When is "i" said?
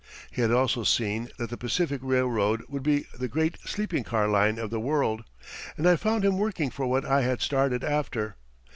5.87-5.95, 7.05-7.21